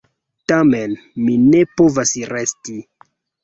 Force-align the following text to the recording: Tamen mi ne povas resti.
Tamen 0.51 0.95
mi 1.27 1.37
ne 1.51 1.63
povas 1.77 2.17
resti. 2.35 2.83